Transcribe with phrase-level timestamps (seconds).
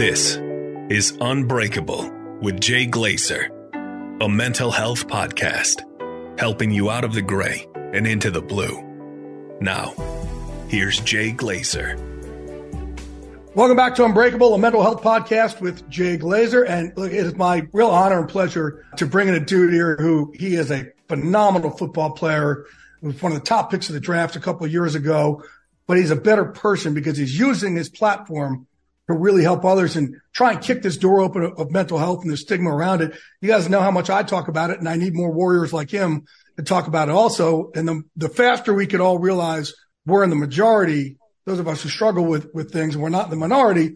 [0.00, 0.36] This
[0.88, 3.50] is Unbreakable with Jay Glazer,
[4.22, 5.82] a mental health podcast
[6.40, 8.82] helping you out of the gray and into the blue.
[9.60, 9.92] Now,
[10.68, 11.98] here's Jay Glazer.
[13.54, 16.66] Welcome back to Unbreakable, a mental health podcast with Jay Glazer.
[16.66, 19.96] And look, it is my real honor and pleasure to bring in a dude here
[19.96, 22.64] who he is a phenomenal football player.
[23.02, 25.44] Was one of the top picks of the draft a couple years ago,
[25.86, 28.66] but he's a better person because he's using his platform
[29.10, 32.22] to really help others and try and kick this door open of, of mental health
[32.22, 33.12] and the stigma around it.
[33.40, 35.90] You guys know how much I talk about it and I need more warriors like
[35.90, 36.24] him
[36.56, 37.70] to talk about it also.
[37.74, 39.72] And the, the faster we could all realize
[40.06, 41.16] we're in the majority,
[41.46, 43.94] those of us who struggle with, with things and we're not the minority,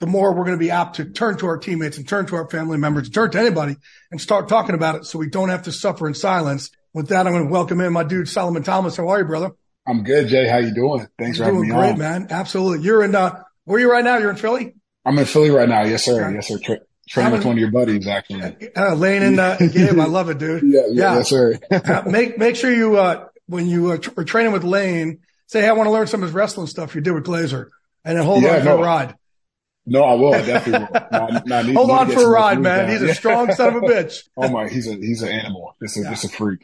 [0.00, 2.36] the more we're going to be apt to turn to our teammates and turn to
[2.36, 3.76] our family members, turn to anybody
[4.10, 6.70] and start talking about it so we don't have to suffer in silence.
[6.94, 8.96] With that, I'm going to welcome in my dude, Solomon Thomas.
[8.96, 9.50] How are you, brother?
[9.86, 10.46] I'm good, Jay.
[10.46, 11.08] How you doing?
[11.18, 11.98] Thanks You're for having doing me great, on.
[11.98, 12.26] man.
[12.30, 12.84] Absolutely.
[12.84, 14.16] You're in, uh, where are you right now?
[14.18, 14.74] You're in Philly?
[15.04, 15.82] I'm in Philly right now.
[15.84, 16.30] Yes, sir.
[16.32, 16.58] Yes, sir.
[16.58, 18.70] Tra- training with one of your buddies, actually.
[18.76, 19.98] Uh, Lane and, uh, Gabe.
[19.98, 20.62] I love it, dude.
[20.64, 21.58] Yeah, yeah, yes, sir.
[21.70, 25.68] Uh, make, make sure you, uh, when you uh, are training with Lane, say, Hey,
[25.68, 27.68] I want to learn some of his wrestling stuff you did with Glazer
[28.04, 28.78] and then hold Yeah, on for no.
[28.82, 29.14] a ride.
[29.86, 30.34] no, I will.
[30.34, 31.06] I definitely will.
[31.12, 32.88] No, no, I need- Hold on for a ride, man.
[32.88, 32.90] down.
[32.90, 34.24] He's a strong son of a bitch.
[34.36, 35.74] Oh my, he's a he's an animal.
[35.80, 36.10] Yeah.
[36.10, 36.60] just a freak.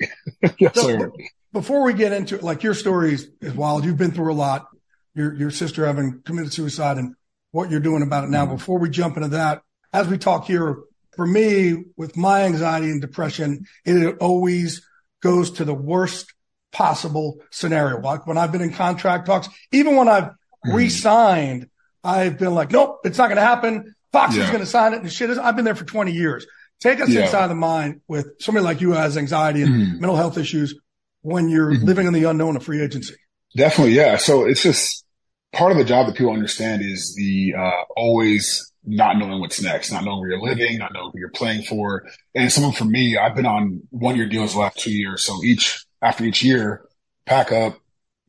[0.59, 1.10] yes, So, sir.
[1.53, 3.84] before we get into it, like your story is, is wild.
[3.87, 4.66] You've been through a lot.
[5.14, 7.14] Your your sister having committed suicide and
[7.52, 8.47] what you're doing about it now.
[8.47, 8.56] Mhm.
[8.56, 10.76] Before we jump into that, as we talk here,
[11.14, 14.82] for me, with my anxiety and depression, it always
[15.22, 16.34] goes to the worst
[16.72, 18.00] possible scenario.
[18.00, 20.30] Like when I've been in contract talks, even when I've
[20.66, 20.75] Mhm.
[20.75, 21.69] re-signed,
[22.02, 23.94] I've been like, nope, it's not going to happen.
[24.12, 25.31] Fox is going to sign it and shit.
[25.31, 26.46] is- I've been there for 20 years.
[26.81, 27.22] Take us Yeah.
[27.22, 30.00] inside the mind with somebody like you who has anxiety and Mhm.
[30.00, 30.75] mental health issues
[31.22, 31.84] when you're Mhm.
[31.84, 33.14] living in the unknown of free agency.
[33.56, 34.16] Definitely, yeah.
[34.16, 35.04] So it's just
[35.53, 39.91] part of the job that people understand is the uh, always not knowing what's next,
[39.91, 42.04] not knowing where you're living, not knowing who you're playing for.
[42.34, 45.25] And someone for me, I've been on one year deals the last two years.
[45.25, 46.84] So each after each year,
[47.25, 47.78] pack up,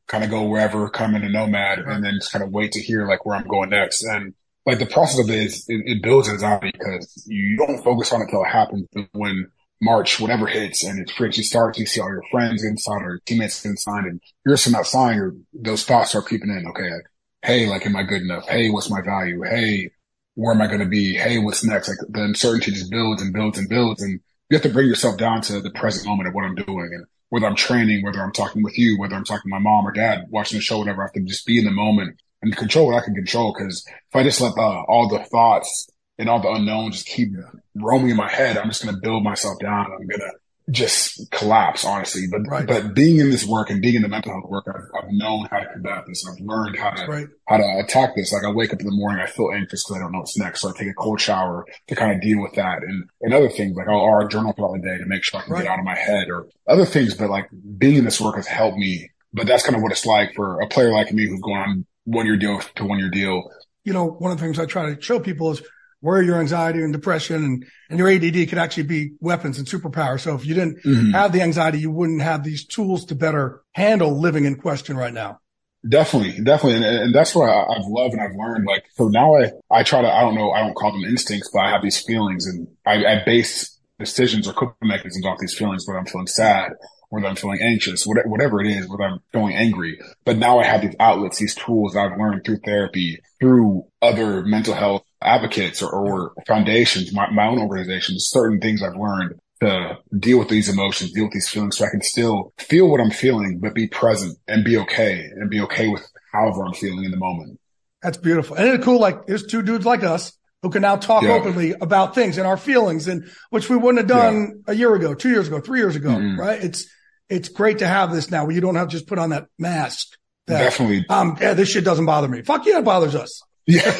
[0.08, 2.82] kind of go wherever, come in a nomad, and then just kind of wait to
[2.82, 4.04] hear like where I'm going next.
[4.04, 4.34] And
[4.66, 8.22] like the process of it is it, it builds anxiety because you don't focus on
[8.22, 8.88] it until it happens.
[8.94, 13.02] But when March, whatever hits and it's free starts, you see all your friends inside
[13.02, 16.66] or teammates inside and you're still not or those thoughts start creeping in.
[16.70, 16.90] Okay.
[16.90, 17.06] Like,
[17.42, 18.48] hey, like, am I good enough?
[18.48, 19.44] Hey, what's my value?
[19.44, 19.92] Hey,
[20.36, 21.14] where am I going to be?
[21.14, 21.90] Hey, what's next?
[21.90, 24.02] Like the uncertainty just builds and builds and builds.
[24.02, 24.20] And
[24.50, 27.06] you have to bring yourself down to the present moment of what I'm doing and
[27.30, 29.92] whether I'm training, whether I'm talking with you, whether I'm talking to my mom or
[29.92, 31.02] dad, watching the show, whatever.
[31.02, 33.54] I have to just be in the moment and control what I can control.
[33.54, 37.32] Cause if I just let uh, all the thoughts and all the unknown just keep
[37.76, 39.86] roaming in my head, I'm just going to build myself down.
[39.86, 40.32] I'm going to
[40.72, 42.24] just collapse, honestly.
[42.32, 42.66] But, Right.
[42.68, 45.48] but being in this work and being in the mental health work, I've, I've known
[45.52, 46.26] how to combat this.
[46.28, 47.28] I've learned how to, Right.
[47.48, 48.34] how to attack this.
[48.34, 50.38] Like I wake up in the morning, I feel anxious because I don't know what's
[50.40, 50.62] next.
[50.62, 53.50] So I take a cold shower to kind of deal with that and, and other
[53.50, 55.64] things like I'll, I'll journal throughout the day to make sure I can Right.
[55.64, 57.14] get out of my head or other things.
[57.14, 59.12] But like being in this work has helped me.
[59.34, 61.86] But that's kind of what it's like for a player like me who's going on
[62.06, 63.44] one year deal to one year deal.
[63.84, 65.62] You know, one of the things I try to show people is
[66.06, 70.20] where your anxiety and depression and, and your ADD could actually be weapons and superpowers.
[70.20, 71.14] So if you didn't Mhm.
[71.14, 75.14] have the anxiety, you wouldn't have these tools to better handle living in question right
[75.14, 75.40] now.
[75.88, 76.78] Definitely, definitely.
[76.78, 78.66] And, and that's what I, have loved and I've learned.
[78.68, 81.50] Like, so now I, I try to, I don't know, I don't call them instincts,
[81.52, 85.56] but I have these feelings and I, I base decisions or coping mechanisms off these
[85.58, 86.74] feelings, whether I'm feeling sad,
[87.10, 90.00] whether I'm feeling anxious, whatever it is, whether I'm feeling angry.
[90.24, 94.44] But now I have these outlets, these tools that I've learned through therapy, through other
[94.44, 99.98] mental health advocates or, or foundations, my, my own organization, certain things I've learned to
[100.18, 103.12] deal with these emotions, deal with these feelings so I can still feel what I'm
[103.12, 107.12] feeling, but be present and be okay and be okay with however I'm feeling in
[107.12, 107.60] the moment.
[108.02, 108.56] That's beautiful.
[108.56, 109.00] And it's cool.
[109.00, 111.34] Like there's two dudes like us who can now talk yeah.
[111.34, 114.74] openly about things and our feelings and which we wouldn't have done yeah.
[114.74, 116.10] a year ago, two years ago, three years ago.
[116.10, 116.40] Mm-hmm.
[116.40, 116.64] Right.
[116.64, 116.88] It's,
[117.30, 119.46] it's great to have this now where you don't have to just put on that
[119.60, 120.18] mask.
[120.48, 121.06] That, Definitely.
[121.08, 122.42] Um, yeah, this shit doesn't bother me.
[122.42, 123.44] Fuck yeah, it bothers us.
[123.68, 123.96] Yeah.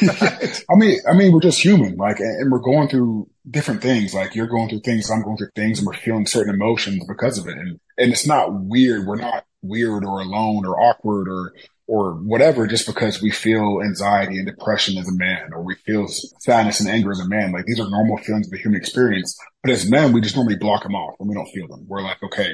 [0.68, 4.12] I mean, I mean, we're just human, like, and we're going through different things.
[4.12, 7.38] Like you're going through things, I'm going through things, and we're feeling certain emotions because
[7.38, 7.56] of it.
[7.56, 9.06] And, and it's not weird.
[9.06, 11.52] We're not weird or alone or awkward or,
[11.86, 16.06] or whatever just because we feel anxiety and depression as a man or we feel
[16.08, 17.52] sadness and anger as a man.
[17.52, 19.38] Like these are normal feelings of the human experience.
[19.62, 21.86] But as men, we just normally block them off and we don't feel them.
[21.86, 22.50] We're like, okay,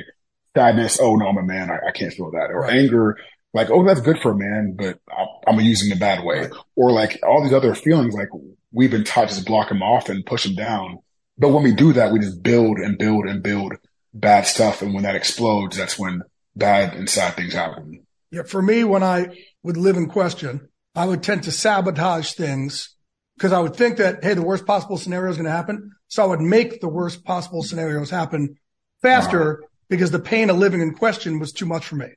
[0.55, 0.99] sadness.
[1.00, 1.70] Oh no, I'm a man.
[1.70, 2.50] I, I can't feel that.
[2.50, 2.75] Or right.
[2.75, 3.17] anger
[3.55, 4.99] like, oh, that's good for a man, but
[5.46, 6.49] I'm using it a bad way.
[6.75, 8.28] Or like all these other feelings, like
[8.73, 10.99] we've been taught to just block them off and push them down.
[11.37, 13.75] But when we do that, we just build and build and build
[14.14, 14.81] bad stuff.
[14.81, 16.23] And when that explodes, that's when
[16.56, 18.01] bad and sad things happen.
[18.32, 18.43] Yeah.
[18.43, 22.96] For me, when I would live in question, I would tend to sabotage things
[23.37, 25.93] because I would think that, Hey, the worst possible scenario is going to happen.
[26.08, 28.56] So I would make the worst possible scenarios happen
[29.00, 29.67] faster uh-huh.
[29.88, 32.08] because the pain of living in question was too much for me,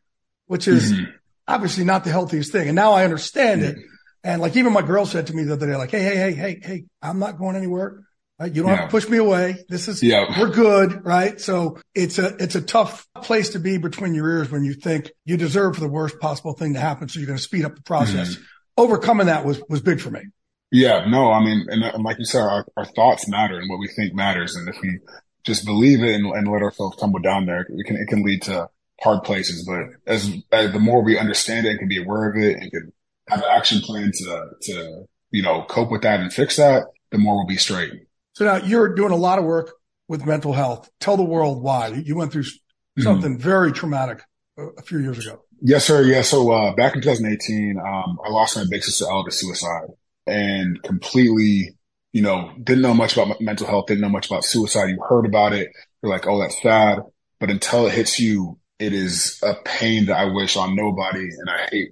[0.48, 1.12] which is mm-hmm
[1.48, 2.68] obviously not the healthiest thing.
[2.68, 3.78] And now I understand it.
[4.24, 6.34] And like even my girl said to me the other day, like, Hey, hey, hey,
[6.34, 8.05] hey, hey, I'm not going anywhere.
[8.40, 8.54] Right?
[8.54, 8.78] You don't yeah.
[8.78, 9.64] have to push me away.
[9.70, 10.40] This is, yeah.
[10.40, 11.06] we're good.
[11.06, 11.40] Right.
[11.40, 15.12] So it's a, it's a tough place to be between your ears when you think
[15.24, 17.08] you deserve for the worst possible thing to happen.
[17.08, 18.36] So you're going to speed up the process.
[18.36, 18.44] Mm-hmm.
[18.78, 20.22] Overcoming that was, was big for me.
[20.70, 21.06] Yeah.
[21.08, 23.88] No, I mean, and, and like you said, our, our, thoughts matter and what we
[23.88, 24.58] think matters.
[24.58, 25.00] And if we
[25.46, 28.42] just believe it and, and let ourselves tumble down there, it can, it can lead
[28.44, 28.70] to
[29.02, 29.66] hard places.
[29.66, 32.70] But as, as the more we understand it and can be aware of it and
[32.70, 32.92] can
[33.30, 37.18] have an action plan to, to, you know, cope with that and fix that, the
[37.18, 37.94] more we'll be straight.
[38.36, 39.74] So now you're doing a lot of work
[40.08, 40.90] with mental health.
[41.00, 43.04] Tell the world why you went through mm-hmm.
[43.04, 43.42] something mm-hmm.
[43.42, 44.22] very traumatic
[44.58, 45.42] a few years ago.
[45.62, 46.04] Yes, sir.
[46.04, 46.22] Yeah.
[46.22, 49.88] So, uh, back in 2018, um, I lost my big sister Ella to suicide
[50.28, 51.78] and completely,
[52.12, 54.90] you know, didn't know much about mental health, didn't know much about suicide.
[54.90, 55.70] You heard about it.
[56.04, 57.00] You're like, Oh, that's sad.
[57.40, 61.50] But until it hits you, it is a pain that I wish on nobody, and
[61.50, 61.92] I hate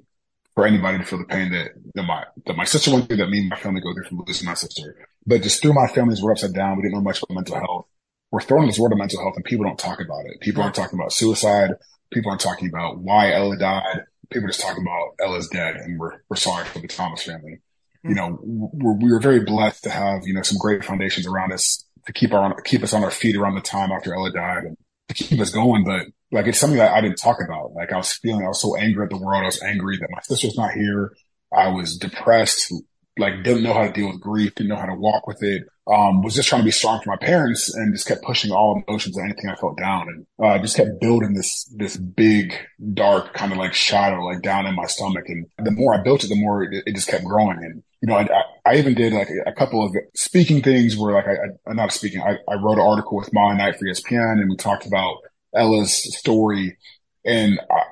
[0.56, 3.30] for anybody to feel the pain that, that my that my sister went through, that
[3.30, 4.96] me and my family go through from losing my sister.
[5.26, 6.76] But just through my families, we're upside down.
[6.76, 7.88] We didn't know much about mental health.
[8.32, 10.42] We're thrown throwing this word of mental health, and people don't talk about it.
[10.42, 11.72] People aren't talking about suicide.
[12.12, 14.06] People aren't talking about why Ella died.
[14.32, 17.60] People are just talking about Ella's dead, and we're we're sorry for the Thomas family.
[18.06, 18.10] Mm-hmm.
[18.10, 21.52] You know, we're, we were very blessed to have you know some great foundations around
[21.52, 24.64] us to keep our keep us on our feet around the time after Ella died,
[24.64, 24.78] and
[25.10, 25.84] to keep us going.
[25.84, 27.74] But like it's something that I didn't talk about.
[27.74, 29.44] Like I was feeling, I was so angry at the world.
[29.44, 31.14] I was angry that my sister's not here.
[31.56, 32.74] I was depressed,
[33.20, 35.64] like didn't know how to deal with grief, didn't know how to walk with it.
[35.86, 38.82] Um, was just trying to be strong for my parents and just kept pushing all
[38.88, 42.56] emotions and anything I felt down and, uh, just kept building this, this big,
[42.94, 45.26] dark kind of like shadow, like down in my stomach.
[45.28, 47.58] And the more I built it, the more it, it just kept growing.
[47.58, 48.28] And, you know, I,
[48.66, 52.22] I even did like a, couple of speaking things where like I, I not speaking,
[52.22, 55.18] I, I wrote an article with Molly Knight for ESPN and we talked about
[55.56, 56.78] Ella's story.
[57.26, 57.84] And I,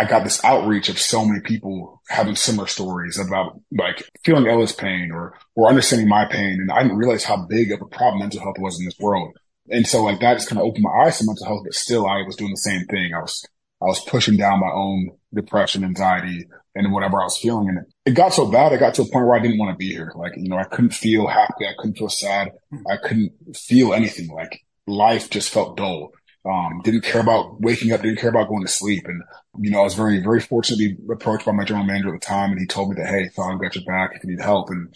[0.00, 4.72] I got this outreach of so many people having similar stories about like feeling Ella's
[4.72, 6.60] pain or, or understanding my pain.
[6.60, 9.36] And I didn't realize how big of a problem mental health was in this world.
[9.68, 12.06] And so like that just kind of opened my eyes to mental health, but still
[12.06, 13.14] I was doing the same thing.
[13.14, 13.44] I was,
[13.82, 17.68] I was pushing down my own depression, anxiety, and whatever I was feeling.
[17.68, 18.72] And it, it got so bad.
[18.72, 20.12] I got to a point where I didn't want to be here.
[20.14, 21.66] Like, you know, I couldn't feel happy.
[21.66, 22.52] I couldn't feel sad.
[22.90, 24.28] I couldn't feel anything.
[24.28, 26.12] Like life just felt dull.
[26.44, 29.06] Um, didn't care about waking up, didn't care about going to sleep.
[29.06, 29.22] And,
[29.58, 32.50] you know, I was very, very fortunately approached by my general manager at the time.
[32.50, 34.70] And he told me that, Hey, I've got your back if you need help.
[34.70, 34.94] And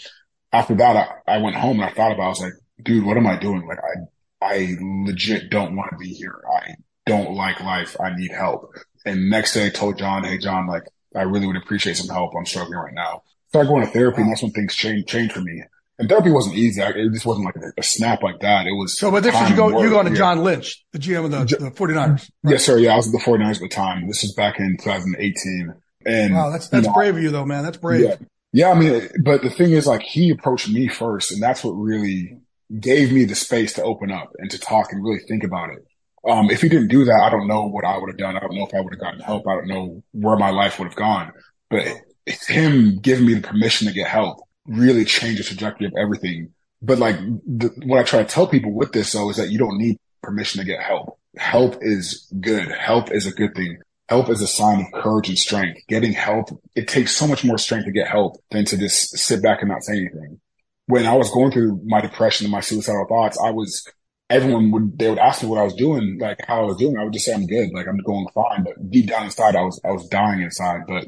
[0.52, 0.96] after that,
[1.26, 2.26] I, I went home and I thought about, it.
[2.26, 3.66] I was like, dude, what am I doing?
[3.66, 6.40] Like, I, I legit don't want to be here.
[6.60, 7.96] I don't like life.
[8.00, 8.72] I need help.
[9.04, 10.84] And next day I told John, Hey, John, like,
[11.14, 12.32] I really would appreciate some help.
[12.36, 13.22] I'm struggling right now.
[13.48, 15.62] Started going to therapy and that's when things changed, changed for me.
[15.98, 16.82] And therapy wasn't easy.
[16.82, 18.66] It just wasn't like a, a snap like that.
[18.66, 18.98] It was.
[18.98, 20.18] So, but this is you go, you going to yeah.
[20.18, 21.96] John Lynch, the GM of the, the 49ers.
[22.42, 22.52] Right?
[22.52, 22.78] Yes, sir.
[22.78, 22.94] Yeah.
[22.94, 24.08] I was at the 49ers at the time.
[24.08, 25.72] This is back in 2018.
[26.06, 27.62] And wow, that's, that's you know, brave of you though, man.
[27.62, 28.00] That's brave.
[28.00, 28.16] Yeah.
[28.52, 28.70] yeah.
[28.70, 32.38] I mean, but the thing is like he approached me first and that's what really
[32.80, 35.86] gave me the space to open up and to talk and really think about it.
[36.28, 38.36] Um, if he didn't do that, I don't know what I would have done.
[38.36, 39.46] I don't know if I would have gotten help.
[39.46, 41.32] I don't know where my life would have gone.
[41.70, 41.86] But
[42.26, 46.52] it's him giving me the permission to get help really change the trajectory of everything.
[46.82, 49.58] But like the, what I try to tell people with this though is that you
[49.58, 51.18] don't need permission to get help.
[51.36, 52.68] Help is good.
[52.68, 53.78] Help is a good thing.
[54.08, 55.80] Help is a sign of courage and strength.
[55.88, 59.42] Getting help, it takes so much more strength to get help than to just sit
[59.42, 60.40] back and not say anything.
[60.86, 63.88] When I was going through my depression and my suicidal thoughts, I was,
[64.28, 66.98] everyone would, they would ask me what I was doing, like how I was doing.
[66.98, 68.62] I would just say I'm good, like I'm going fine.
[68.62, 70.82] But deep down inside, I was, I was dying inside.
[70.86, 71.06] But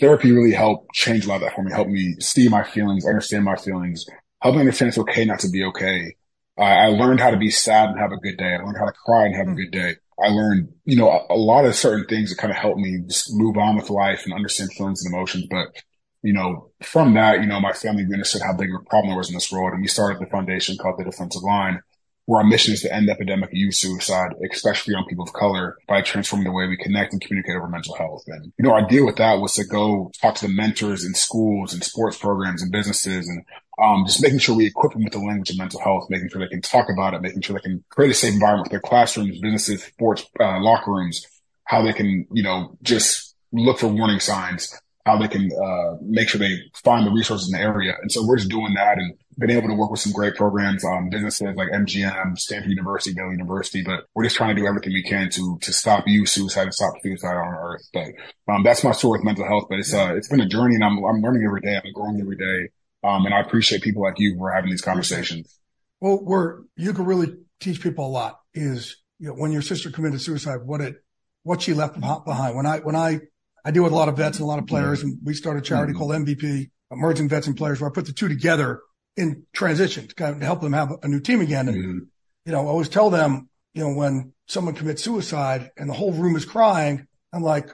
[0.00, 3.06] therapy really helped change a lot of that for me, helped me see my feelings,
[3.06, 4.04] understand my feelings,
[4.40, 6.16] help me understand it's okay not to be okay.
[6.58, 8.54] Uh, I learned how to be sad and have a good day.
[8.54, 9.56] I learned how to cry and have a hmm.
[9.56, 9.94] good day.
[10.22, 13.00] I learned, you know, a, a lot of certain things that kind of helped me
[13.08, 15.46] just move on with life and understand feelings and emotions.
[15.50, 15.82] But,
[16.22, 19.18] you know, from that, you know, my family understood how big of a problem there
[19.18, 19.72] was in this world.
[19.72, 21.80] And we started the foundation called the Defensive Line,
[22.26, 26.00] where our mission is to end epidemic youth suicide, especially young people of color, by
[26.00, 28.22] transforming the way we connect and communicate over mental health.
[28.26, 31.14] And, you know, our deal with that was to go talk to the mentors in
[31.14, 33.44] schools and sports programs and businesses and
[33.82, 36.40] um, just making sure we equip them with the language of mental health, making sure
[36.40, 38.80] they can talk about it, making sure they can create a safe environment for their
[38.80, 41.26] classrooms, businesses, sports, uh, locker rooms,
[41.64, 46.28] how they can, you know, just look for warning signs, how they can, uh, make
[46.28, 47.94] sure they find the resources in the area.
[48.00, 50.84] And so we're just doing that and been able to work with some great programs,
[50.84, 54.92] um, businesses like MGM, Stanford University, Baylor University, but we're just trying to do everything
[54.92, 57.88] we can to, to stop youth suicide and stop suicide on earth.
[57.92, 58.08] But,
[58.52, 60.84] um, that's my story with mental health, but it's, uh, it's been a journey and
[60.84, 61.76] I'm, I'm learning every day.
[61.76, 62.70] I'm growing every day.
[63.02, 65.58] Um, and I appreciate people like you who are having these conversations.
[66.00, 69.90] Well, where you can really teach people a lot is, you know, when your sister
[69.90, 70.96] committed suicide, what it,
[71.42, 72.56] what she left behind.
[72.56, 73.20] When I, when I,
[73.64, 75.62] I deal with a lot of vets and a lot of players and we started
[75.62, 75.98] a charity mm-hmm.
[75.98, 78.80] called MVP, Merging Vets and Players, where I put the two together
[79.16, 81.68] in transition to kind of help them have a new team again.
[81.68, 81.98] And, mm-hmm.
[82.46, 86.12] you know, I always tell them, you know, when someone commits suicide and the whole
[86.12, 87.70] room is crying, I'm like,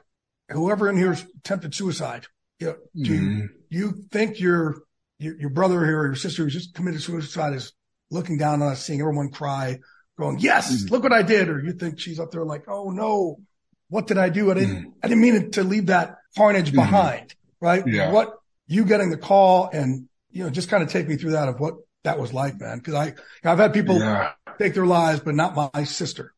[0.51, 2.27] whoever in here attempted suicide,
[2.59, 3.47] you know, do mm-hmm.
[3.71, 4.83] you think you're
[5.19, 7.73] your, your brother here or your sister who just committed suicide is
[8.11, 9.79] looking down on us, seeing everyone cry,
[10.19, 10.93] going, yes, mm-hmm.
[10.93, 11.49] look what I did.
[11.49, 13.39] Or you think she's up there like, oh no,
[13.89, 14.51] what did I do?
[14.51, 14.91] I didn't, mm-hmm.
[15.03, 16.77] I didn't mean to leave that carnage mm-hmm.
[16.77, 17.83] behind, right?
[17.87, 18.13] Yeah.
[18.13, 18.35] What
[18.67, 21.61] you getting the call and, you know, just kind of take me through that of
[21.61, 22.81] what that was like, man.
[22.81, 24.33] Cause I, I've had people yeah.
[24.59, 26.35] take their lives, but not my sister.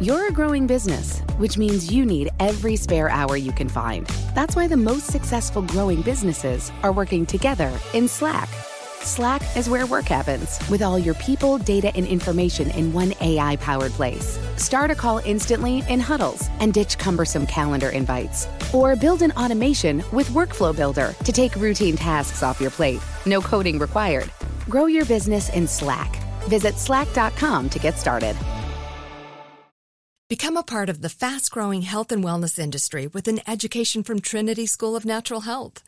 [0.00, 4.06] You're a growing business, which means you need every spare hour you can find.
[4.34, 8.48] That's why the most successful growing businesses are working together in Slack.
[9.08, 13.56] Slack is where work happens, with all your people, data, and information in one AI
[13.56, 14.38] powered place.
[14.56, 18.46] Start a call instantly in huddles and ditch cumbersome calendar invites.
[18.74, 23.00] Or build an automation with Workflow Builder to take routine tasks off your plate.
[23.24, 24.30] No coding required.
[24.68, 26.14] Grow your business in Slack.
[26.42, 28.36] Visit slack.com to get started.
[30.28, 34.20] Become a part of the fast growing health and wellness industry with an education from
[34.20, 35.87] Trinity School of Natural Health.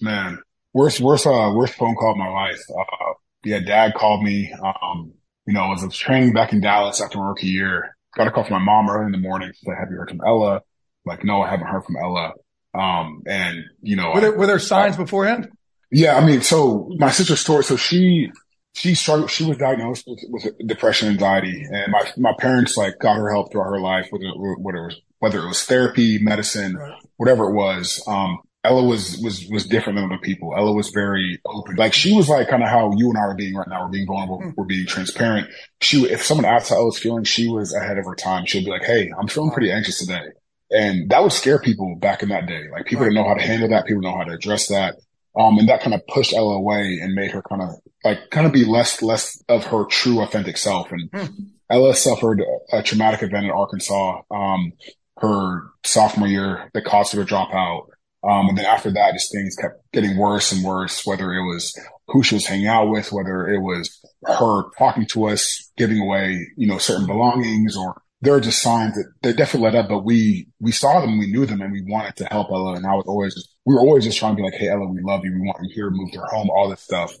[0.00, 0.38] Man,
[0.72, 2.60] worst, worst, uh, worst phone call of my life.
[2.70, 3.12] Uh,
[3.44, 4.52] yeah, dad called me.
[4.52, 5.12] Um,
[5.46, 7.96] you know, I was, training back in Dallas after my rookie year.
[8.16, 9.52] Got a call from my mom early in the morning.
[9.54, 10.62] She said, have you heard from Ella?
[11.04, 12.32] Like, no, I haven't heard from Ella.
[12.74, 15.48] Um, and you know, were there, were there signs I, beforehand?
[15.90, 16.16] Yeah.
[16.16, 18.30] I mean, so my sister's story, so she,
[18.74, 23.16] she struggled, she was diagnosed with, with depression, anxiety, and my, my parents like got
[23.16, 27.00] her help throughout her life, whether, whether it was, whether it was therapy, medicine, right.
[27.16, 28.02] whatever it was.
[28.08, 30.54] Um, Ella was was was different than other people.
[30.56, 31.76] Ella was very open.
[31.76, 33.84] Like she was like kind of how you and I are being right now.
[33.84, 34.40] We're being vulnerable.
[34.40, 34.54] Mm.
[34.56, 35.48] We're being transparent.
[35.80, 38.46] She, if someone asked how I was feeling, she was ahead of her time.
[38.46, 40.22] She'd be like, "Hey, I'm feeling pretty anxious today,"
[40.70, 42.64] and that would scare people back in that day.
[42.72, 43.10] Like people right.
[43.10, 43.86] didn't know how to handle that.
[43.86, 44.96] People know how to address that.
[45.36, 47.70] Um, and that kind of pushed Ella away and made her kind of
[48.02, 50.90] like kind of be less less of her true authentic self.
[50.90, 51.34] And mm.
[51.68, 54.22] Ella suffered a, a traumatic event in Arkansas.
[54.30, 54.72] Um,
[55.18, 57.90] her sophomore year that caused her to drop out.
[58.26, 61.78] Um, and then after that, just things kept getting worse and worse, whether it was
[62.08, 66.46] who she was hanging out with, whether it was her talking to us, giving away,
[66.56, 70.04] you know, certain belongings or there are just signs that they definitely let up, but
[70.04, 72.74] we, we saw them, we knew them and we wanted to help Ella.
[72.74, 74.88] And I was always, just, we were always just trying to be like, Hey, Ella,
[74.88, 75.32] we love you.
[75.32, 77.14] We want you here, move her home, all this stuff.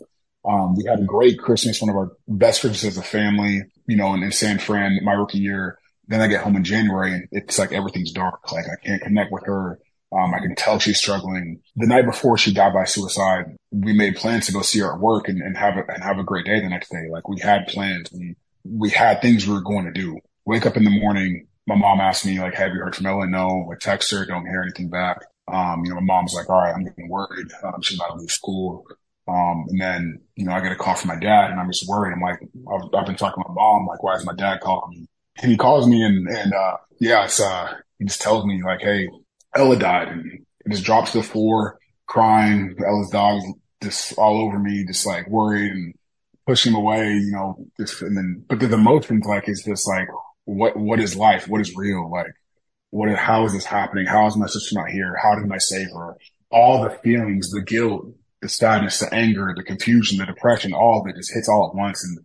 [0.46, 3.96] Um, we had a great Christmas, one of our best Christmas as a family, you
[3.96, 5.78] know, in, in San Fran, my rookie year.
[6.06, 8.50] Then I get home in January and it's like everything's dark.
[8.52, 9.78] Like I can't connect with her.
[10.16, 11.60] Um, I can tell she's struggling.
[11.76, 15.00] The night before she died by suicide, we made plans to go see her at
[15.00, 17.08] work and, and have a, and have a great day the next day.
[17.10, 18.10] Like we had plans.
[18.12, 20.18] We, we had things we were going to do.
[20.44, 21.48] Wake up in the morning.
[21.66, 23.26] My mom asked me like, have you heard from Ella?
[23.26, 23.70] No.
[23.72, 24.24] I text her.
[24.24, 25.22] Don't hear anything back.
[25.48, 27.48] Um, you know, my mom's like, all right, I'm getting worried.
[27.62, 28.86] Um, she's about to leave school.
[29.26, 31.88] Um, and then, you know, I get a call from my dad and I'm just
[31.88, 32.12] worried.
[32.12, 32.40] I'm like,
[32.72, 33.86] I've, I've been talking to my mom.
[33.86, 35.06] Like, why is my dad calling me?
[35.42, 38.80] And he calls me and, and, uh, yeah, it's, uh, he just tells me like,
[38.82, 39.08] Hey,
[39.54, 40.30] Ella died and
[40.64, 42.76] he just drops to the floor crying.
[42.84, 43.42] Ella's dog
[43.82, 45.94] just all over me, just like worried and
[46.46, 50.08] pushing away, you know, just, and then, but the emotions like is just like,
[50.44, 51.48] what, what is life?
[51.48, 52.10] What is real?
[52.10, 52.32] Like,
[52.90, 54.06] what, how is this happening?
[54.06, 55.16] How is my sister not here?
[55.22, 56.16] How did I save her?
[56.50, 58.06] All the feelings, the guilt,
[58.42, 61.74] the sadness, the anger, the confusion, the depression, all of it just hits all at
[61.74, 62.04] once.
[62.04, 62.18] And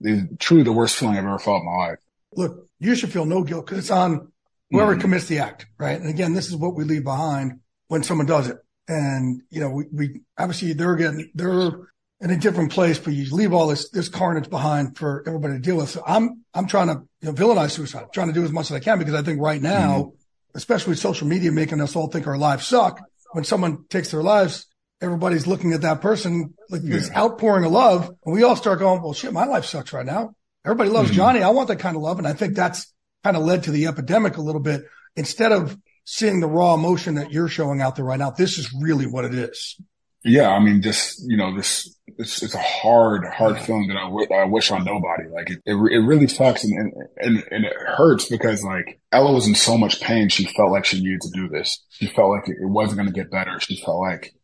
[0.00, 1.98] it's truly the worst feeling I've ever felt in my life.
[2.36, 4.32] Look, you should feel no guilt because it's on
[4.70, 5.00] whoever mm-hmm.
[5.00, 6.00] commits the act, right?
[6.00, 8.58] And again, this is what we leave behind when someone does it.
[8.88, 11.72] And, you know, we, we obviously they're getting, they're
[12.20, 15.60] in a different place, but you leave all this, this carnage behind for everybody to
[15.60, 15.90] deal with.
[15.90, 18.70] So I'm, I'm trying to, you know, villainize suicide, I'm trying to do as much
[18.70, 20.16] as I can because I think right now, mm-hmm.
[20.56, 23.00] especially with social media making us all think our lives suck,
[23.32, 24.66] when someone takes their lives,
[25.00, 26.94] everybody's looking at that person like yeah.
[26.94, 28.10] this outpouring of love.
[28.24, 30.34] And we all start going, well, shit, my life sucks right now.
[30.64, 31.16] Everybody loves mm-hmm.
[31.16, 31.42] Johnny.
[31.42, 32.18] I want that kind of love.
[32.18, 32.92] And I think that's
[33.24, 34.82] kind of led to the epidemic a little bit.
[35.16, 38.72] Instead of seeing the raw emotion that you're showing out there right now, this is
[38.80, 39.80] really what it is.
[40.22, 40.50] Yeah.
[40.50, 44.28] I mean, just, you know, this, it's, it's a hard, hard feeling that I, w-
[44.30, 45.28] I wish on nobody.
[45.28, 49.32] Like it, it, it really sucks and, and, and, and, it hurts because like Ella
[49.32, 50.28] was in so much pain.
[50.28, 51.82] She felt like she needed to do this.
[51.88, 53.58] She felt like it, it wasn't going to get better.
[53.60, 54.34] She felt like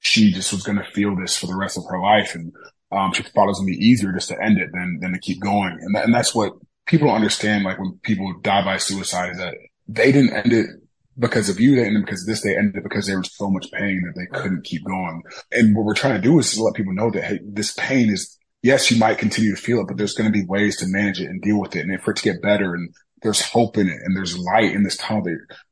[0.00, 2.34] she just was going to feel this for the rest of her life.
[2.34, 2.52] And,
[2.90, 5.12] um, she thought it was going to be easier just to end it than, than
[5.12, 5.78] to keep going.
[5.80, 6.54] And, that, and that's what
[6.90, 7.64] people don't understand.
[7.64, 9.54] Like when people die by suicide is that
[9.86, 10.66] they didn't end it
[11.18, 11.76] because of you.
[11.76, 14.64] They ended because this, they ended because there was so much pain that they couldn't
[14.64, 15.22] keep going.
[15.52, 18.10] And what we're trying to do is to let people know that, Hey, this pain
[18.10, 20.86] is, yes, you might continue to feel it, but there's going to be ways to
[20.88, 22.74] manage it and deal with it and for it to get better.
[22.74, 25.24] And there's hope in it and there's light in this tunnel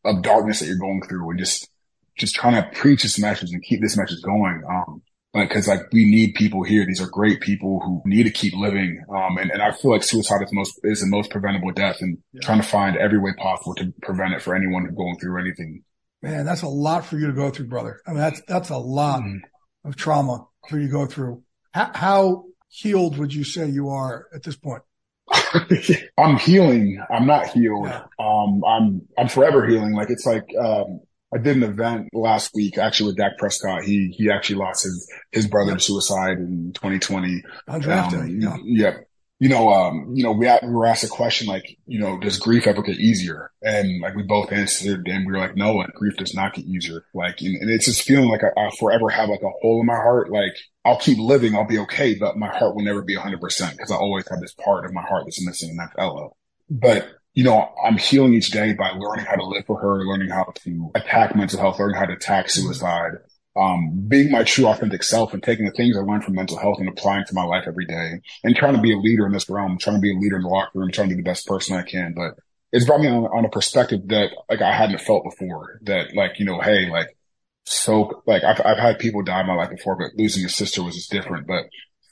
[0.05, 1.69] of darkness that you're going through and just,
[2.17, 4.63] just trying to preach this message and keep this message going.
[4.71, 5.03] Um,
[5.47, 6.85] because like we need people here.
[6.87, 9.05] These are great people who need to keep living.
[9.09, 12.19] Um, and, and I feel like suicide is most, is the most preventable death and
[12.33, 12.41] yeah.
[12.43, 15.83] trying to find every way possible to prevent it for anyone going through anything.
[16.23, 18.01] Man, that's a lot for you to go through, brother.
[18.07, 19.89] I mean, that's, that's a lot mm-hmm.
[19.89, 21.43] of trauma for you to go through.
[21.73, 24.83] How, how healed would you say you are at this point?
[26.19, 27.03] I'm healing.
[27.11, 27.87] I'm not healed.
[27.87, 28.05] Yeah.
[28.19, 29.93] Um, I'm, I'm forever healing.
[29.93, 31.01] Like it's like, um,
[31.33, 33.85] I did an event last week actually with Dak Prescott.
[33.85, 37.43] He he actually lost his his brother to suicide in 2020.
[37.69, 38.21] Undrafted.
[38.21, 38.57] Um, yeah.
[38.65, 38.97] yeah.
[39.41, 42.41] You know, um, you know, we, we were asked a question like, you know, does
[42.41, 43.53] grief ever get easier?
[43.63, 47.05] And like we both answered, and we were like, no, grief does not get easier.
[47.15, 49.87] Like, and, and it's just feeling like I, I forever have like a hole in
[49.87, 50.33] my heart.
[50.33, 53.77] Like I'll keep living, I'll be okay, but my heart will never be 100 percent
[53.77, 56.31] because I always have this part of my heart that's missing, and that's Ella.
[56.69, 57.09] But
[57.39, 60.43] you know, I'm healing each day by learning how to live for her, learning how
[60.43, 63.13] to attack mental health, learning how to attack suicide,
[63.55, 66.79] um, being my true authentic self and taking the things I learned from mental health
[66.81, 69.49] and applying to my life every day and trying to be a leader in this
[69.49, 71.47] realm, trying to be a leader in the locker room, trying to be the best
[71.47, 72.13] person I can.
[72.13, 72.35] But
[72.73, 76.41] it's brought me on, on a perspective that like I hadn't felt before that like,
[76.41, 77.17] you know, hey, like,
[77.67, 80.83] so like I've, I've had people die in my life before, but losing a sister
[80.83, 81.67] was just different, but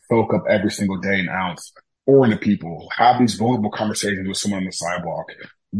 [0.09, 1.73] soak up every single day an ounce
[2.07, 5.27] or into people, have these vulnerable conversations with someone on the sidewalk,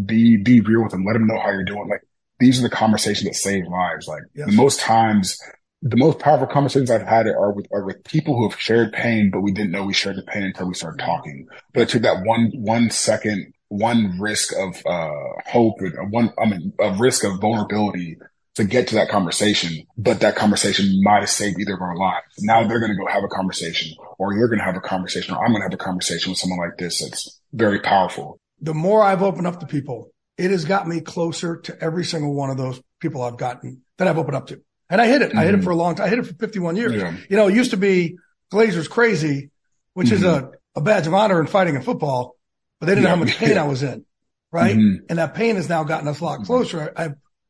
[0.05, 1.89] be, be real with them, let them know how you're doing.
[1.89, 2.03] Like
[2.39, 4.09] these are the conversations that save lives.
[4.09, 4.47] Like yes.
[4.49, 5.39] the most times,
[5.83, 9.31] the most powerful conversations I've had are with, are with people who have shared pain,
[9.31, 11.47] but we didn't know we shared the pain until we started talking.
[11.73, 15.11] But it took that one, one second, one risk of, uh,
[15.47, 18.19] hope and one, I mean, a risk of vulnerability
[18.57, 22.25] to get to that conversation, but that conversation might have saved either of our lives.
[22.40, 25.35] Now they're going to go have a conversation or you're going to have a conversation
[25.35, 27.03] or I'm going to have a conversation with someone like this.
[27.03, 28.40] It's very powerful.
[28.61, 32.35] The more I've opened up to people, it has got me closer to every single
[32.35, 34.62] one of those people I've gotten that I've opened up to.
[34.88, 35.31] And I hit it.
[35.31, 35.38] Mm-hmm.
[35.38, 35.64] I hit it mm-hmm.
[35.64, 36.07] for a long time.
[36.07, 36.95] I hit it for 51 years.
[36.95, 37.14] Yeah.
[37.29, 38.16] You know, it used to be
[38.51, 39.51] Glazer's crazy,
[39.92, 40.16] which mm-hmm.
[40.16, 42.37] is a, a badge of honor in fighting in football,
[42.81, 43.11] but they didn't yeah.
[43.11, 44.07] know how much pain I was in.
[44.51, 44.77] Right.
[44.77, 45.05] Mm-hmm.
[45.11, 46.95] And that pain has now gotten us a lot closer.
[46.97, 47.09] I, I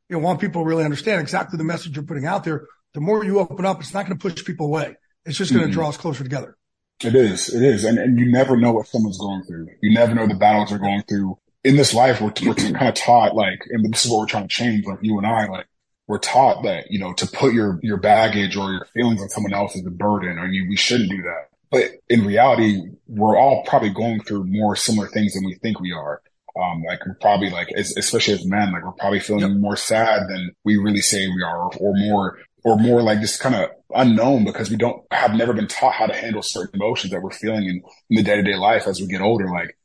[0.09, 2.67] you know, want people to really understand exactly the message you're putting out there.
[2.95, 4.97] The more you open up, it's not going to push people away.
[5.25, 5.79] It's just going to mm-hmm.
[5.79, 6.57] draw us closer together.
[7.05, 7.53] It is.
[7.53, 7.85] It is.
[7.85, 9.69] And, and you never know what someone's going through.
[9.83, 11.39] You never know the battles they're going through.
[11.65, 14.45] In this life, we're, we're kind of taught like, and this is what we're trying
[14.45, 15.67] to change, like you and I, like,
[16.07, 19.53] we're taught that, you know, to put your, your baggage or your feelings on someone
[19.53, 21.49] else is a burden or you, we shouldn't do that.
[21.71, 25.93] But in reality, we're all probably going through more similar things than we think we
[25.93, 26.23] are.
[26.61, 29.51] Um, like we're probably like, especially as men, like we're probably feeling yep.
[29.51, 33.41] more sad than we really say we are, or, or more, or more like just
[33.41, 37.13] kind of unknown because we don't have never been taught how to handle certain emotions
[37.13, 39.49] that we're feeling in, in the day to day life as we get older.
[39.49, 39.77] Like,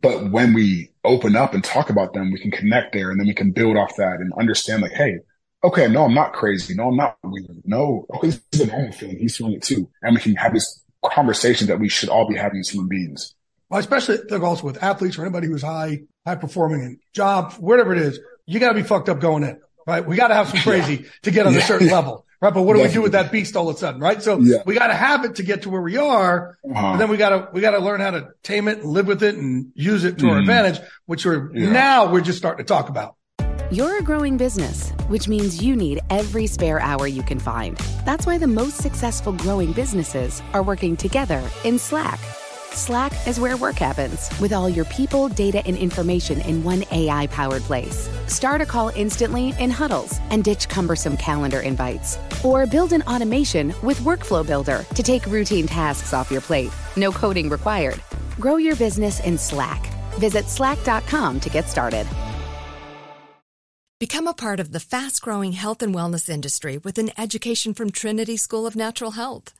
[0.00, 3.26] but when we open up and talk about them, we can connect there and then
[3.26, 5.18] we can build off that and understand like, Hey,
[5.64, 6.74] okay, no, I'm not crazy.
[6.74, 7.62] No, I'm not weird.
[7.64, 9.18] No, okay, this is a normal feeling.
[9.18, 9.88] He's feeling it too.
[10.02, 13.34] And we can have this conversation that we should all be having as human beings.
[13.70, 17.92] Well, especially like also with athletes or anybody who's high, high performing in job, whatever
[17.92, 20.04] it is, you got to be fucked up going in, right?
[20.04, 21.08] We got to have some crazy yeah.
[21.22, 21.60] to get on yeah.
[21.60, 22.52] a certain level, right?
[22.52, 24.20] But what do we do with that beast all of a sudden, right?
[24.20, 24.64] So yeah.
[24.66, 26.58] we got to have it to get to where we are.
[26.68, 26.86] Uh-huh.
[26.88, 29.06] And then we got to, we got to learn how to tame it and live
[29.06, 30.30] with it and use it to mm.
[30.30, 30.50] our mm-hmm.
[30.50, 33.14] advantage, which we're now we're just starting to talk about.
[33.70, 37.76] You're a growing business, which means you need every spare hour you can find.
[38.04, 42.18] That's why the most successful growing businesses are working together in Slack.
[42.72, 47.26] Slack is where work happens with all your people, data, and information in one AI
[47.26, 48.08] powered place.
[48.26, 52.18] Start a call instantly in huddles and ditch cumbersome calendar invites.
[52.44, 56.70] Or build an automation with Workflow Builder to take routine tasks off your plate.
[56.96, 58.00] No coding required.
[58.38, 59.84] Grow your business in Slack.
[60.14, 62.06] Visit slack.com to get started.
[63.98, 67.90] Become a part of the fast growing health and wellness industry with an education from
[67.90, 69.59] Trinity School of Natural Health.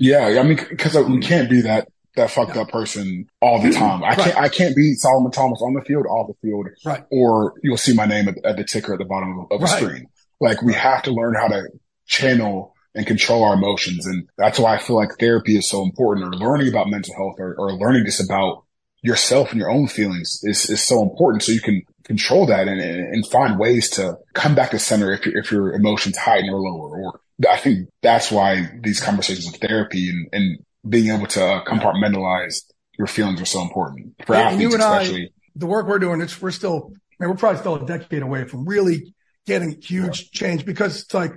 [0.00, 3.70] Yeah, I mean, because uh, we can't be that that fucked up person all the
[3.70, 4.02] time.
[4.02, 7.04] I can't I can't be Solomon Thomas on the field, off the field, right?
[7.10, 9.80] Or you'll see my name at, at the ticker at the bottom of, of right.
[9.80, 10.06] the screen.
[10.40, 11.68] Like we have to learn how to
[12.06, 16.26] channel and control our emotions, and that's why I feel like therapy is so important.
[16.26, 18.64] Or learning about mental health, or, or learning just about
[19.02, 22.80] yourself and your own feelings is is so important, so you can control that and,
[22.80, 26.58] and find ways to come back to center if your if your emotions heighten or
[26.58, 31.62] lower, or I think that's why these conversations of therapy and, and being able to
[31.66, 32.64] compartmentalize
[32.98, 35.24] your feelings are so important for yeah, athletes, especially.
[35.24, 38.22] I, the work we're doing, it's, we're still, I mean, we're probably still a decade
[38.22, 39.14] away from really
[39.46, 40.28] getting huge yeah.
[40.32, 41.32] change because it's like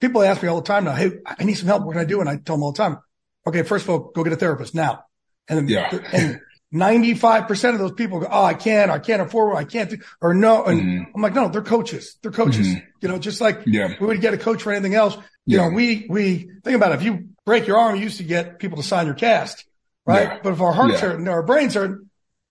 [0.00, 1.84] people ask me all the time now, Hey, I need some help.
[1.84, 2.20] What can I do?
[2.20, 2.98] And I tell them all the time,
[3.46, 5.04] okay, first of all, go get a therapist now.
[5.48, 5.90] And, yeah.
[6.12, 6.40] and
[6.74, 9.98] 95% of those people go, Oh, I can't, I can't afford, one, I can't do,
[10.20, 10.64] or no.
[10.64, 11.02] And mm-hmm.
[11.14, 12.18] I'm like, no, they're coaches.
[12.22, 12.66] They're coaches.
[12.66, 12.86] Mm-hmm.
[13.00, 13.94] You know, just like yeah.
[14.00, 15.16] we would get a coach for anything else.
[15.46, 15.68] You yeah.
[15.68, 16.96] know, we, we think about it.
[16.96, 19.64] If you break your arm, you used to get people to sign your cast,
[20.06, 20.28] right?
[20.28, 20.38] Yeah.
[20.42, 21.12] But if our hearts yeah.
[21.12, 22.02] and our brains are,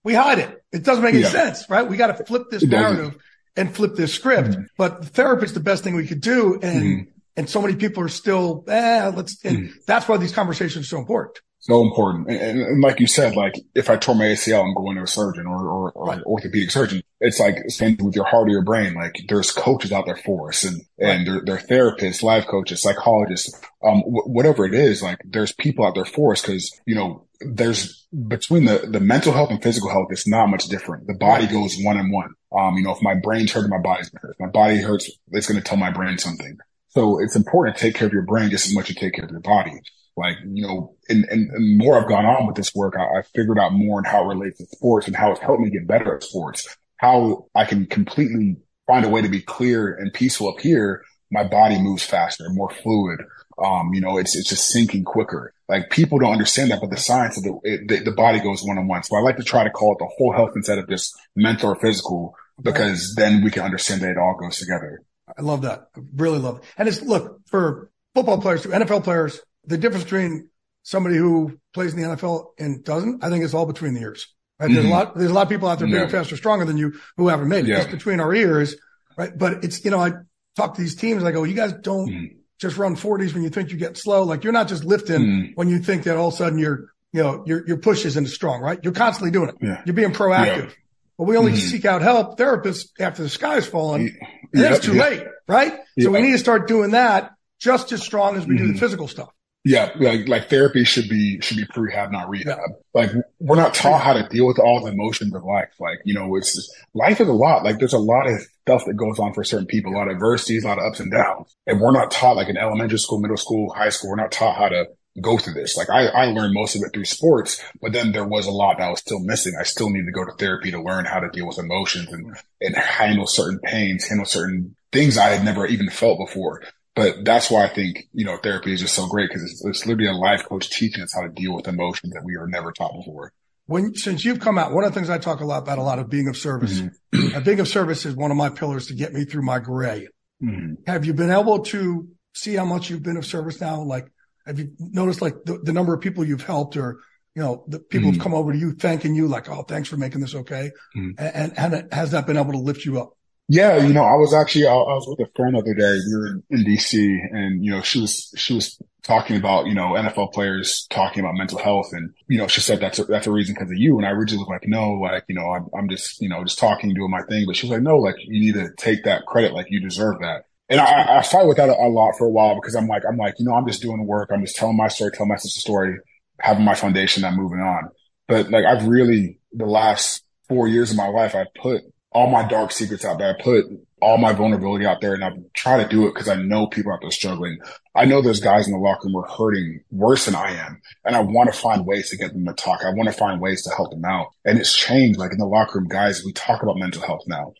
[0.04, 0.64] we hide it.
[0.72, 1.88] It doesn't make any sense, right?
[1.88, 3.16] We got to flip this narrative
[3.56, 4.50] and flip this script.
[4.50, 4.62] Mm-hmm.
[4.76, 6.54] But the therapist's the best thing we could do.
[6.54, 7.10] And, mm-hmm.
[7.36, 9.76] and so many people are still, eh, let's, and mm-hmm.
[9.86, 11.38] that's why these conversations are so important.
[11.60, 12.28] So important.
[12.28, 15.02] And, and, and, like you said, like if I tore my ACL, I'm going to
[15.02, 16.22] a surgeon or, or, or right.
[16.24, 17.02] orthopedic surgeon.
[17.20, 18.94] It's like same with your heart or your brain.
[18.94, 23.54] Like there's coaches out there for us and, and they're, they're therapists, life coaches, psychologists,
[23.82, 25.02] um, w- whatever it is.
[25.02, 29.32] Like there's people out there for us because, you know, there's between the, the mental
[29.32, 31.06] health and physical health, it's not much different.
[31.06, 32.34] The body goes one on one.
[32.56, 34.32] Um, you know, if my brain's hurting, my body's hurt.
[34.32, 36.58] If my body hurts, it's going to tell my brain something.
[36.88, 39.14] So it's important to take care of your brain just as much as you take
[39.14, 39.80] care of your body.
[40.16, 43.22] Like, you know, and, and, and more I've gone on with this work, I, I
[43.34, 45.88] figured out more and how it relates to sports and how it's helped me get
[45.88, 50.48] better at sports, how I can completely find a way to be clear and peaceful
[50.48, 51.02] up here.
[51.30, 53.20] My body moves faster, more fluid.
[53.62, 55.52] Um, you know, it's, it's just sinking quicker.
[55.68, 58.62] Like people don't understand that, but the science of the, it, the, the body goes
[58.62, 59.02] one on one.
[59.02, 61.70] So I like to try to call it the whole health instead of just mental
[61.70, 65.02] or physical because then we can understand that it all goes together.
[65.36, 65.88] I love that.
[65.96, 66.64] I really love it.
[66.76, 70.50] And it's look for football players, to NFL players, the difference between
[70.82, 74.26] somebody who plays in the NFL and doesn't, I think it's all between the ears.
[74.58, 74.66] Right?
[74.66, 74.74] Mm-hmm.
[74.74, 74.96] There's a mm-hmm.
[74.96, 76.04] lot, there's a lot of people out there yeah.
[76.04, 77.68] bigger, faster, stronger than you who haven't made it.
[77.68, 77.82] Yeah.
[77.82, 78.76] It's between our ears,
[79.16, 79.36] right?
[79.36, 80.12] But it's, you know, I
[80.56, 82.36] talk to these teams, I go, you guys don't mm-hmm.
[82.60, 84.22] just run 40s when you think you get slow.
[84.22, 85.52] Like you're not just lifting mm-hmm.
[85.54, 88.28] when you think that all of a sudden your, you know, your, your push isn't
[88.28, 88.78] strong, right?
[88.82, 89.56] You're constantly doing it.
[89.60, 89.82] Yeah.
[89.84, 90.72] You're being proactive.
[91.18, 91.60] But we only mm-hmm.
[91.60, 94.16] seek out help therapists after the sky's fallen.
[94.52, 95.80] And it's too late, right?
[95.98, 98.78] So we need to start doing that just as strong as we do the mm-hmm.
[98.78, 99.30] physical stuff.
[99.66, 102.58] Yeah, like like therapy should be should be prehab, not rehab.
[102.92, 105.70] Like we're not taught how to deal with all the emotions of life.
[105.80, 107.64] Like you know, it's just, life is a lot.
[107.64, 110.14] Like there's a lot of stuff that goes on for certain people, a lot of
[110.14, 113.20] adversities, a lot of ups and downs, and we're not taught like in elementary school,
[113.20, 114.10] middle school, high school.
[114.10, 114.84] We're not taught how to
[115.22, 115.78] go through this.
[115.78, 118.76] Like I, I learned most of it through sports, but then there was a lot
[118.76, 119.54] that I was still missing.
[119.58, 122.36] I still need to go to therapy to learn how to deal with emotions and
[122.60, 126.62] and handle certain pains, handle certain things I had never even felt before.
[126.94, 129.86] But that's why I think, you know, therapy is just so great because it's, it's
[129.86, 132.70] literally a life coach teaching us how to deal with emotions that we were never
[132.70, 133.32] taught before.
[133.66, 135.82] When, since you've come out, one of the things I talk a lot about, a
[135.82, 136.82] lot of being of service.
[137.12, 137.42] Mm-hmm.
[137.44, 140.08] being of service is one of my pillars to get me through my gray.
[140.42, 140.74] Mm-hmm.
[140.86, 143.82] Have you been able to see how much you've been of service now?
[143.82, 144.06] Like,
[144.46, 147.00] have you noticed like the, the number of people you've helped or,
[147.34, 148.16] you know, the people mm-hmm.
[148.16, 150.70] have come over to you thanking you like, Oh, thanks for making this okay.
[150.96, 151.10] Mm-hmm.
[151.18, 153.16] And, and has that been able to lift you up?
[153.46, 155.98] Yeah, you know, I was actually I, I was with a friend the other day.
[156.06, 159.90] We were in, DC, and you know, she was she was talking about you know
[159.90, 163.30] NFL players talking about mental health, and you know, she said that's a, that's a
[163.30, 163.98] reason because of you.
[163.98, 166.58] And I originally was like, no, like you know, I'm, I'm just you know just
[166.58, 167.44] talking, doing my thing.
[167.46, 170.20] But she was like, no, like you need to take that credit, like you deserve
[170.20, 170.44] that.
[170.70, 173.02] And I, I fight with that a, a lot for a while because I'm like,
[173.06, 174.30] I'm like, you know, I'm just doing work.
[174.32, 175.98] I'm just telling my story, telling my sister's story,
[176.40, 177.90] having my foundation, I'm moving on.
[178.26, 181.82] But like, I've really the last four years of my life, I've put
[182.14, 183.36] all my dark secrets out there.
[183.36, 183.66] I put
[184.00, 186.92] all my vulnerability out there and I try to do it because I know people
[186.92, 187.58] out there struggling.
[187.94, 190.80] I know there's guys in the locker room who are hurting worse than I am.
[191.04, 192.84] And I want to find ways to get them to talk.
[192.84, 194.28] I want to find ways to help them out.
[194.44, 195.18] And it's changed.
[195.18, 197.52] Like in the locker room, guys, we talk about mental health now.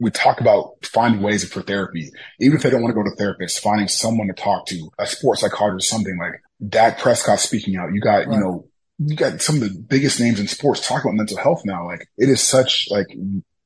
[0.00, 2.10] We talk about finding ways for therapy.
[2.40, 5.06] Even if they don't want to go to therapists, finding someone to talk to, a
[5.06, 7.92] sports psychologist, something like Dak Prescott speaking out.
[7.92, 8.32] You got, right.
[8.32, 8.66] you know,
[8.98, 11.86] you got some of the biggest names in sports talk about mental health now.
[11.86, 13.06] Like it is such like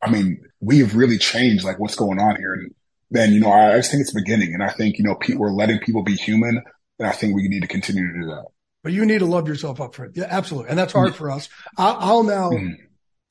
[0.05, 2.53] I mean, we've really changed like what's going on here.
[2.53, 2.75] And
[3.11, 4.53] then, you know, I, I just think it's beginning.
[4.53, 6.63] And I think, you know, people, we're letting people be human.
[6.99, 8.45] And I think we need to continue to do that.
[8.83, 10.13] But you need to love yourself up for it.
[10.15, 10.71] Yeah, absolutely.
[10.71, 11.17] And that's hard mm-hmm.
[11.17, 11.49] for us.
[11.79, 12.75] I'll, I'll now mm-hmm.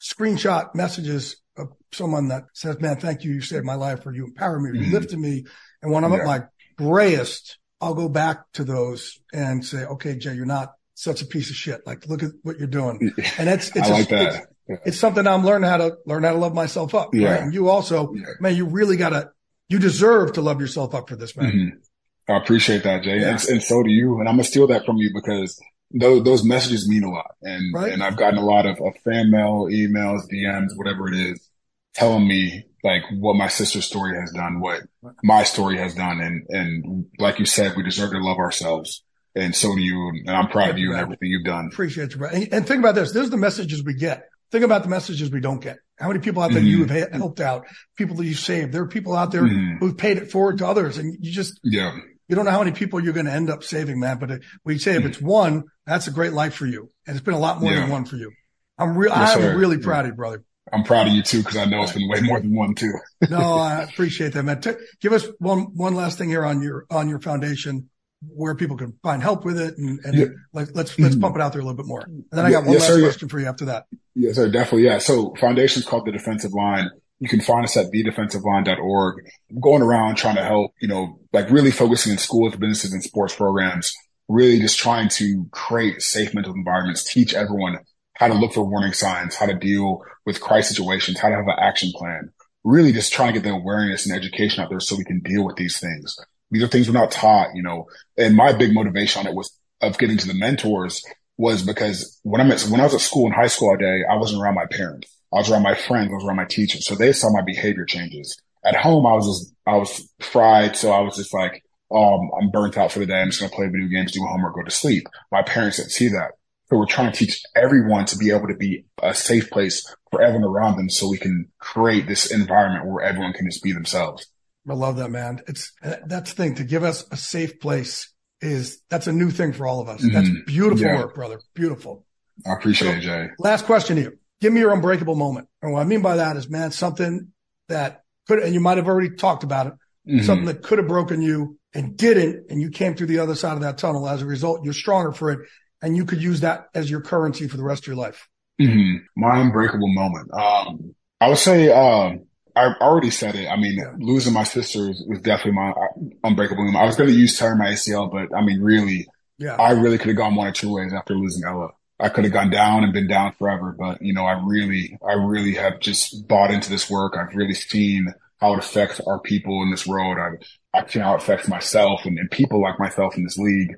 [0.01, 3.33] screenshot messages of someone that says, man, thank you.
[3.33, 4.93] You saved my life or you empowered me or you mm-hmm.
[4.93, 5.45] lifted me.
[5.83, 6.19] And when I'm yeah.
[6.19, 6.43] at my
[6.75, 11.49] grayest, I'll go back to those and say, okay, Jay, you're not such a piece
[11.49, 11.85] of shit.
[11.85, 13.13] Like, look at what you're doing.
[13.37, 14.45] And it's, it's, I like a, that.
[14.67, 14.77] Yeah.
[14.85, 17.13] It's something I'm learning how to learn how to love myself up.
[17.13, 17.31] Yeah.
[17.31, 17.41] Right?
[17.41, 18.25] And you also, yeah.
[18.39, 19.31] man, you really gotta,
[19.67, 21.51] you deserve to love yourself up for this, man.
[21.51, 22.31] Mm-hmm.
[22.31, 23.19] I appreciate that, Jay.
[23.19, 23.31] Yeah.
[23.31, 24.19] And, and, so do you.
[24.19, 25.59] And I'm gonna steal that from you because
[25.91, 27.31] those, those messages mean a lot.
[27.41, 27.91] And, right?
[27.91, 31.49] and I've gotten a lot of, of fan mail, emails, DMs, whatever it is,
[31.93, 34.81] telling me like what my sister's story has done, what
[35.23, 36.21] my story has done.
[36.21, 39.03] And, and like you said, we deserve to love ourselves.
[39.35, 40.09] And so do you.
[40.25, 41.69] And I'm proud of you and everything you've done.
[41.71, 42.29] Appreciate you, bro.
[42.29, 43.15] And, and think about this.
[43.15, 44.29] Is the messages we get.
[44.53, 45.79] Think about the messages we don't get.
[45.97, 46.81] How many people out there mm-hmm.
[46.81, 47.65] you have helped out,
[47.97, 48.71] people that you saved?
[48.71, 49.77] There are people out there mm-hmm.
[49.79, 52.71] who've paid it forward to others and you just, yeah, you don't know how many
[52.71, 54.19] people you're going to end up saving, man.
[54.19, 55.25] But we say if it's mm-hmm.
[55.25, 56.91] one, that's a great life for you.
[57.07, 57.79] And it's been a lot more yeah.
[57.79, 58.31] than one for you.
[58.77, 60.01] I'm real, yes, I'm really proud yeah.
[60.01, 60.43] of you, brother.
[60.71, 62.93] I'm proud of you too, because I know it's been way more than one too.
[63.31, 64.61] no, I appreciate that, man.
[64.61, 67.89] T- give us one, one last thing here on your, on your foundation
[68.29, 70.25] where people can find help with it and, and yeah.
[70.53, 72.01] like, let's, let's pump it out there a little bit more.
[72.01, 73.85] And then I got one yes, last sir, question for you after that.
[74.15, 74.49] Yes, sir.
[74.49, 74.85] Definitely.
[74.85, 74.99] Yeah.
[74.99, 76.89] So foundation is called the defensive line.
[77.19, 79.25] You can find us at thedefensiveline.org.
[79.61, 83.35] Going around trying to help, you know, like really focusing in schools, businesses and sports
[83.35, 83.93] programs,
[84.27, 87.79] really just trying to create safe mental environments, teach everyone
[88.15, 91.47] how to look for warning signs, how to deal with crisis situations, how to have
[91.47, 92.29] an action plan.
[92.63, 95.43] Really just trying to get the awareness and education out there so we can deal
[95.43, 96.17] with these things.
[96.53, 97.87] These are things we're not taught, you know,
[98.17, 101.03] and my big motivation on it was of getting to the mentors
[101.37, 104.03] was because when I'm at, when I was at school in high school all day,
[104.09, 105.09] I wasn't around my parents.
[105.33, 106.09] I was around my friends.
[106.11, 106.85] I was around my teachers.
[106.85, 108.39] So they saw my behavior changes.
[108.63, 110.75] At home, I was just, I was fried.
[110.75, 113.19] So I was just like, um, I'm burnt out for the day.
[113.19, 115.07] I'm just going to play video games, do homework, go to sleep.
[115.31, 116.31] My parents didn't see that.
[116.69, 120.21] So we're trying to teach everyone to be able to be a safe place for
[120.21, 124.27] everyone around them so we can create this environment where everyone can just be themselves.
[124.69, 125.41] I love that, man.
[125.47, 129.53] It's that's the thing to give us a safe place is that's a new thing
[129.53, 130.01] for all of us.
[130.01, 130.13] Mm-hmm.
[130.13, 130.97] That's beautiful yeah.
[130.97, 131.39] work, brother.
[131.53, 132.05] Beautiful.
[132.45, 133.27] I appreciate so, it, Jay.
[133.39, 134.19] Last question to you.
[134.41, 135.47] Give me your unbreakable moment.
[135.61, 137.31] And what I mean by that is, man, something
[137.69, 139.73] that could, and you might have already talked about it,
[140.07, 140.25] mm-hmm.
[140.25, 143.53] something that could have broken you and didn't, and you came through the other side
[143.53, 144.07] of that tunnel.
[144.07, 145.39] As a result, you're stronger for it,
[145.81, 148.27] and you could use that as your currency for the rest of your life.
[148.61, 149.05] Mm-hmm.
[149.15, 150.33] My unbreakable moment.
[150.33, 153.47] Um, I would say, um, I already said it.
[153.47, 155.87] I mean, losing my sister was definitely my uh,
[156.23, 156.83] unbreakable moment.
[156.83, 159.55] I was going to use tearing my ACL, but I mean, really, yeah.
[159.55, 161.69] I really could have gone one or two ways after losing Ella.
[161.99, 165.13] I could have gone down and been down forever, but you know, I really, I
[165.13, 167.15] really have just bought into this work.
[167.17, 170.17] I've really seen how it affects our people in this world.
[170.19, 173.75] I've, I've seen how it affects myself and, and people like myself in this league.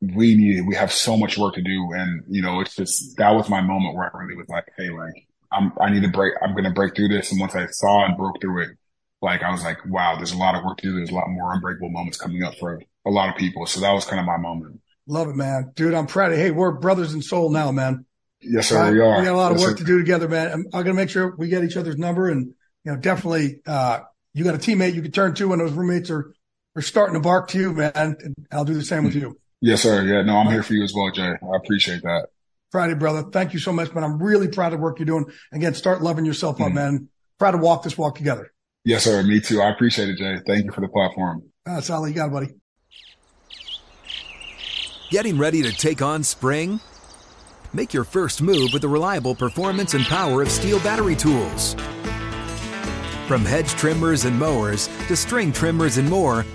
[0.00, 1.92] We need, we have so much work to do.
[1.94, 4.90] And, you know, it's just, that was my moment where I really was like, Hey,
[4.90, 7.30] like, I'm, I need to break, I'm going to break through this.
[7.30, 8.70] And once I saw and broke through it,
[9.20, 10.96] like I was like, wow, there's a lot of work to do.
[10.96, 13.66] There's a lot more unbreakable moments coming up for a lot of people.
[13.66, 14.80] So that was kind of my moment.
[15.06, 15.72] Love it, man.
[15.74, 18.04] Dude, I'm proud of, hey, we're brothers in soul now, man.
[18.40, 18.80] Yes, sir.
[18.80, 18.92] Right?
[18.92, 19.18] We are.
[19.18, 19.84] We got a lot yes, of work sir.
[19.84, 20.52] to do together, man.
[20.52, 23.60] I'm, I'm going to make sure we get each other's number and, you know, definitely,
[23.66, 24.00] uh,
[24.34, 26.34] you got a teammate you can turn to when those roommates are,
[26.74, 27.92] are starting to bark to you, man.
[27.94, 29.38] And I'll do the same with you.
[29.60, 30.02] Yes, sir.
[30.02, 30.22] Yeah.
[30.22, 31.22] No, I'm here for you as well, Jay.
[31.22, 32.26] I appreciate that.
[32.72, 33.22] Friday, brother.
[33.30, 34.02] Thank you so much, man.
[34.02, 35.26] I'm really proud of the work you're doing.
[35.52, 36.64] Again, start loving yourself mm-hmm.
[36.64, 37.08] up, man.
[37.38, 38.50] Proud to walk this walk together.
[38.84, 39.22] Yes, sir.
[39.22, 39.60] Me too.
[39.60, 40.40] I appreciate it, Jay.
[40.46, 41.42] Thank you for the platform.
[41.66, 42.48] That's all you got, buddy.
[45.10, 46.80] Getting ready to take on spring?
[47.74, 51.74] Make your first move with the reliable performance and power of STIHL battery tools.
[53.28, 56.46] From hedge trimmers and mowers to string trimmers and more,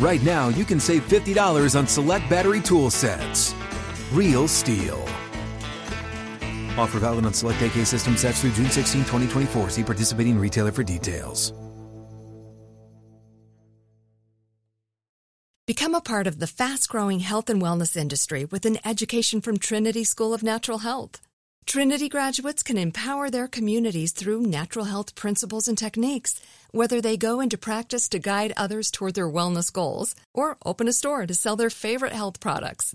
[0.00, 3.54] right now you can save $50 on select battery tool sets.
[4.14, 5.02] Real STIHL.
[6.78, 9.70] Offer valid on select AK system sets through June 16, 2024.
[9.70, 11.52] See participating retailer for details.
[15.66, 19.58] Become a part of the fast growing health and wellness industry with an education from
[19.58, 21.20] Trinity School of Natural Health.
[21.66, 27.40] Trinity graduates can empower their communities through natural health principles and techniques, whether they go
[27.40, 31.56] into practice to guide others toward their wellness goals or open a store to sell
[31.56, 32.94] their favorite health products.